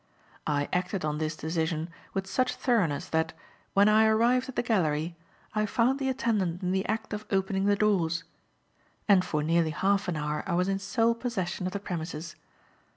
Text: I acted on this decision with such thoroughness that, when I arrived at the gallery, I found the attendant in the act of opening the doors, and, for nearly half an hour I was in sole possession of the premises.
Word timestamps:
I 0.47 0.67
acted 0.73 1.05
on 1.05 1.19
this 1.19 1.35
decision 1.37 1.87
with 2.15 2.25
such 2.25 2.55
thoroughness 2.55 3.07
that, 3.09 3.33
when 3.75 3.87
I 3.87 4.05
arrived 4.07 4.49
at 4.49 4.55
the 4.55 4.63
gallery, 4.63 5.15
I 5.53 5.67
found 5.67 5.99
the 5.99 6.09
attendant 6.09 6.63
in 6.63 6.71
the 6.71 6.87
act 6.89 7.13
of 7.13 7.27
opening 7.29 7.65
the 7.65 7.75
doors, 7.75 8.23
and, 9.07 9.23
for 9.23 9.43
nearly 9.43 9.69
half 9.69 10.07
an 10.07 10.15
hour 10.17 10.41
I 10.47 10.55
was 10.55 10.67
in 10.69 10.79
sole 10.79 11.13
possession 11.13 11.67
of 11.67 11.73
the 11.73 11.79
premises. 11.79 12.35